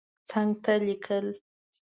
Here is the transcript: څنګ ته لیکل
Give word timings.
څنګ 0.29 0.49
ته 0.63 0.73
لیکل 0.85 1.27